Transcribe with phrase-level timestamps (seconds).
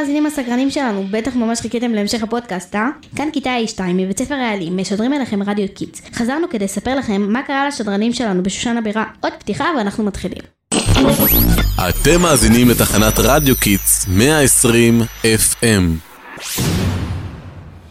[0.00, 2.88] המאזינים הסקרנים שלנו, בטח ממש חיכיתם להמשך הפודקאסט, אה?
[3.16, 6.02] כאן כיתה א2 מבית ספר העלים, משדרים אליכם רדיו Kids.
[6.14, 9.04] חזרנו כדי לספר לכם מה קרה לשדרנים שלנו בשושן הבירה.
[9.20, 10.42] עוד פתיחה ואנחנו מתחילים.
[11.88, 16.10] אתם מאזינים לתחנת רדיו Kids 120 FM.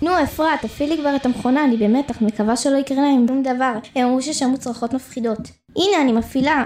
[0.02, 3.74] נו אפרת, תפעילי כבר את המכונה, אני במתח, מקווה שלא יקרה להם שום דבר.
[3.96, 5.40] הם אמרו ששמעו צרחות מפחידות.
[5.76, 6.64] הנה, אני מפעילה.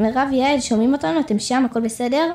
[0.00, 1.20] מירב יעל, שומעים אותנו?
[1.20, 1.64] אתם שם?
[1.64, 2.32] הכל בסדר?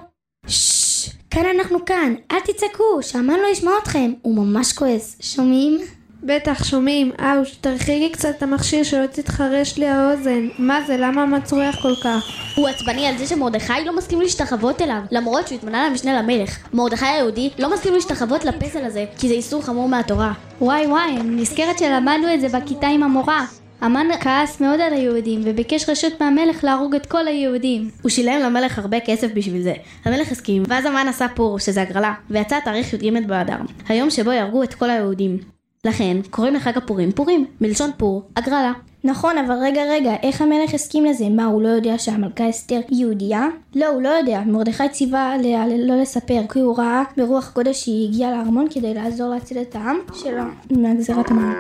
[0.48, 5.80] ששש, כאן אנחנו כאן, אל תצעקו, שהמן לא ישמע אתכם, הוא ממש כועס, שומעים?
[6.24, 7.12] בטח, שומעים.
[7.20, 10.48] אאוש, תרחיגי קצת את המכשיר שלא תתחרש לי האוזן.
[10.60, 12.24] מה זה, למה המצריח כל כך?
[12.56, 16.58] הוא עצבני על זה שמרדכי לא מסכים להשתחוות אליו, למרות שהוא התמנה למשנה למלך.
[16.74, 20.34] מרדכי היהודי לא מסכים להשתחוות לפסל הזה, כי זה איסור חמור מהתורה.
[20.62, 23.46] וואי וואי, אני נזכרת שלמדנו את זה בכיתה עם המורה.
[23.86, 27.90] המן כעס מאוד על היהודים וביקש רשות מהמלך להרוג את כל היהודים.
[28.02, 29.74] הוא שילם למלך הרבה כסף בשביל זה.
[30.06, 34.64] המלך הסכים, ואז המן עשה פור, שזה הגרלה, ויצא תאריך י"ג באדר, היום שבו יהרגו
[34.64, 35.38] את כל היהודים.
[35.86, 38.74] לכן, קוראים לחג הפורים פורים, מלשון פור, הגרלה.
[39.04, 41.30] נכון, אבל רגע רגע, איך המלך הסכים לזה?
[41.30, 43.48] מה, הוא לא יודע שהמלכה אסתר היא יהודייה?
[43.76, 44.42] לא, הוא לא יודע.
[44.46, 49.30] מרדכי ציווה עליה לא לספר, כי הוא ראה ברוח קודש שהיא הגיעה לארמון כדי לעזור
[49.30, 51.54] להציל את העם שלו מהגזירת המן.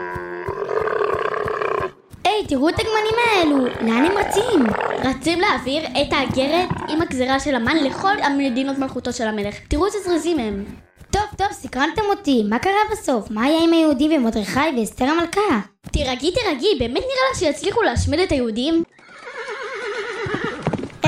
[2.35, 4.65] היי, תראו את הגמנים האלו, לאן הם רצים?
[5.03, 9.55] רצים להעביר את האגרת עם הגזירה של המן לכל המדינות מלכותו של המלך.
[9.67, 10.65] תראו איזה זריזים הם.
[11.11, 13.31] טוב, טוב, סקרנתם אותי, מה קרה בסוף?
[13.31, 15.59] מה היה עם היהודים ומרדכי ואסתר המלכה?
[15.91, 18.83] תירגעי, תירגעי, באמת נראה לה שיצליחו להשמיד את היהודים?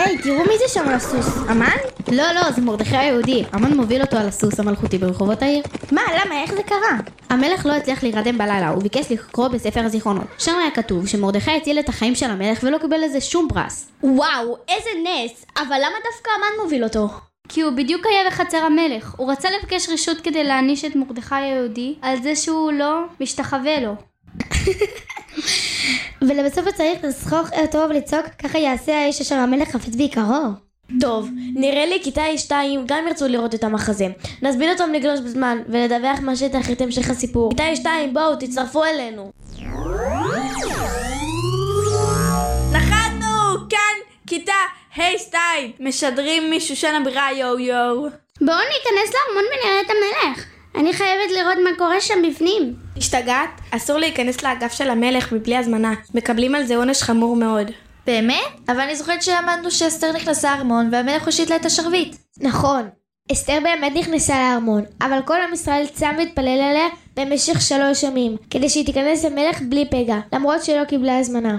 [0.08, 1.78] היי, תראו מי זה שם על הסוס, אמן?
[2.12, 3.44] לא, לא, זה מרדכי היהודי.
[3.52, 5.64] המן מוביל אותו על הסוס המלכותי ברחובות העיר.
[5.92, 6.98] מה, למה, איך זה קרה?
[7.30, 10.28] המלך לא הצליח להירדם בלילה, הוא ביקש לקרוא בספר הזיכרונות.
[10.38, 13.90] שם היה כתוב שמרדכי הציל את החיים של המלך ולא קיבל לזה שום פרס.
[14.04, 15.46] וואו, איזה נס!
[15.58, 17.10] אבל למה דווקא המן מוביל אותו?
[17.50, 19.14] כי הוא בדיוק היה בחצר המלך.
[19.18, 23.94] הוא רצה לבקש רשות כדי להעניש את מרדכי היהודי על זה שהוא לא משתחווה לו.
[26.22, 30.68] ולבסוף צריך לסחוך אותו ולצעוק, ככה יעשה האיש אשר המלך חפץ ביקרו.
[31.00, 32.52] טוב, נראה לי כיתה A2
[32.86, 34.08] גם ירצו לראות את המחזה.
[34.42, 37.50] נזמין אותם לגלוש בזמן ולדווח מהשטח את המשך הסיפור.
[37.50, 39.32] כיתה A2, בואו, תצטרפו אלינו.
[42.74, 43.68] נחתנו!
[43.70, 43.96] כאן
[44.28, 44.52] כיתה
[44.96, 45.36] A2,
[45.80, 48.08] משדרים משושן הבירה יואו יואו.
[48.42, 50.46] בואו ניכנס לארמון ונראה את המלך.
[50.76, 52.87] אני חייבת לראות מה קורה שם בפנים.
[52.98, 53.50] השתגעת?
[53.72, 55.94] אסור להיכנס לאגף של המלך מבלי הזמנה.
[56.14, 57.72] מקבלים על זה עונש חמור מאוד.
[58.08, 58.70] באמת?
[58.70, 62.16] אבל אני זוכרת שלמדנו שאסתר נכנסה לארמון והמלך הושיט לה את השרביט.
[62.40, 62.90] נכון,
[63.32, 68.70] אסתר באמת נכנסה לארמון, אבל כל עם ישראל צם והתפלל עליה במשך שלוש ימים, כדי
[68.70, 71.58] שהיא תיכנס למלך בלי פגע, למרות שלא קיבלה הזמנה.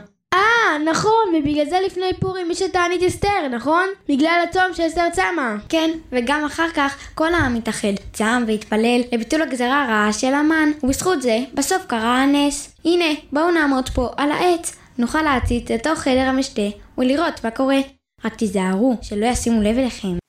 [0.85, 3.89] נכון, ובגלל זה לפני פורים מי שתענית אסתר, נכון?
[4.09, 5.57] בגלל הצום שאסתר צמה.
[5.69, 11.23] כן, וגם אחר כך כל העם התאחד, צם והתפלל לביטול הגזרה הרעה של המן, ובזכות
[11.23, 12.75] זה, בסוף קרה הנס.
[12.85, 16.69] הנה, בואו נעמוד פה על העץ, נוכל להציץ לתוך חדר המשתה
[16.99, 17.79] ולראות מה קורה.
[18.25, 20.28] רק תיזהרו, שלא ישימו לב אליכם.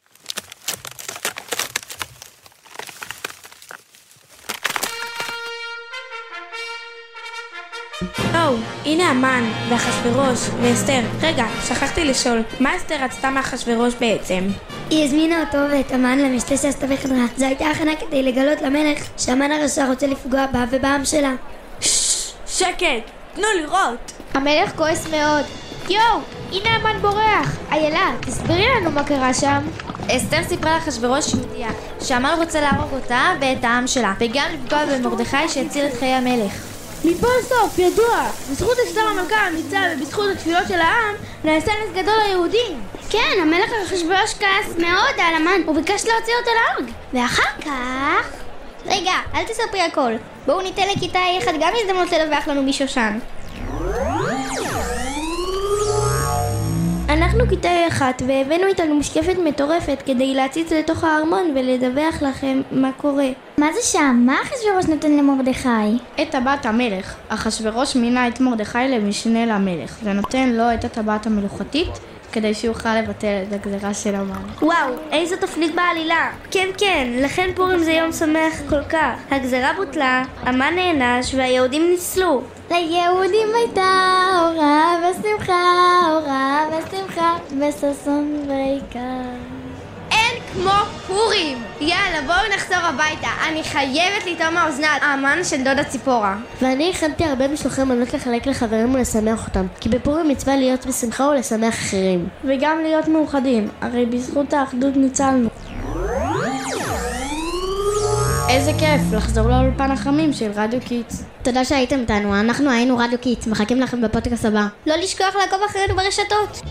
[8.18, 8.56] או,
[8.86, 11.00] הנה המן, ואחשוורוש, ואסתר.
[11.22, 14.48] רגע, שכחתי לשאול, מה אסתר רצתה מאחשוורוש בעצם?
[14.90, 17.26] היא הזמינה אותו ואת המן למשתה שעשתה בחדרה.
[17.38, 21.34] זו הייתה הכנה כדי לגלות למלך שהמן הרשע רוצה לפגוע בה ובעם שלה.
[22.48, 23.12] שקט!
[23.36, 24.12] תנו לראות!
[24.34, 25.46] המלך כועס מאוד.
[25.90, 26.20] יואו,
[26.52, 27.58] הנה המן בורח!
[27.72, 29.60] איילה, תסבירי לנו מה קרה שם.
[30.12, 31.70] אסתר סיפרה לאחשוורוש יהודיה,
[32.02, 36.79] שהמן רוצה להרוג אותה ואת העם שלה, וגם לפגוע במרדכי שהציל את חיי המלך.
[37.06, 42.82] מפה סוף, ידוע, בזכות אסתר המלכה האמיצה ובזכות התפילות של העם, נעשה נס גדול ליהודים.
[43.10, 46.90] כן, המלך אחשוורוש כעס מאוד על המן, הוא ביקש להוציא אותו להרוג.
[47.14, 48.30] ואחר כך...
[48.86, 50.12] רגע, אל תספרי הכל.
[50.46, 53.20] בואו ניתן לכיתה A1 גם הזדמנות לדווח לנו משושן.
[57.10, 63.28] אנחנו כיתה A1 והבאנו איתנו משקפת מטורפת כדי להציץ לתוך הארמון ולדווח לכם מה קורה.
[63.60, 64.24] מה זה שם?
[64.26, 65.98] מה אחשוורוש נותן למרדכי?
[66.22, 67.16] את טבעת המלך.
[67.30, 71.90] אחשוורוש מינה את מרדכי למשנה למלך, ונותן לו את הטבעת המלוכתית
[72.32, 74.42] כדי שיוכל לבטל את הגזירה של המן.
[74.62, 76.32] וואו, איזו תפנית בעלילה.
[76.52, 79.20] כן, כן, לכן פורים זה יום שמח כל כך.
[79.32, 82.42] הגזרה בוטלה, המן נענש והיהודים ניצלו.
[82.72, 83.92] ליהודים הייתה
[84.42, 89.59] אורה ושמחה, אורה ושמחה, וששון ויקר.
[90.62, 90.72] כמו
[91.08, 91.64] פורים!
[91.82, 93.28] יאללה, בואו נחזור הביתה.
[93.50, 96.38] אני חייבת לטעום האוזנת, האמן של דודה ציפורה.
[96.62, 101.74] ואני הכנתי הרבה משלוחי מנות לחלק לחברים ולשמח אותם, כי בפורים מצווה להיות בשמחה ולשמח
[101.74, 102.28] אחרים.
[102.44, 105.50] וגם להיות מאוחדים, הרי בזכות האחדות ניצלנו.
[108.50, 111.24] איזה כיף לחזור לאולפן החמים של רדיו Kids.
[111.44, 114.68] תודה שהייתם איתנו, אנחנו היינו רדיו Kids, מחכים לכם בפודקאסט הבא.
[114.88, 116.62] לא לשכוח לעקוב אחרינו ברשתות.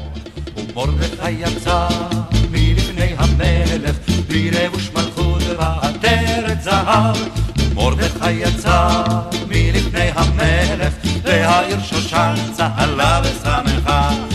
[0.75, 1.88] מרדכי יצא
[3.40, 3.96] המלך,
[4.28, 7.17] בלבוש מלכות ועטרת זהב.
[7.75, 9.02] מרדכי יצא
[9.49, 14.27] מלפני המלך, והעיר שושן צהלה ושמחה.